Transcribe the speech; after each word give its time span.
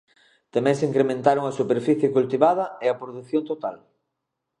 Tamén 0.53 0.75
se 0.79 0.87
incrementaron 0.89 1.43
a 1.45 1.57
superficie 1.59 2.13
cultivada 2.17 2.65
e 2.85 2.87
a 2.89 2.99
produción 3.01 3.43
total. 3.51 3.77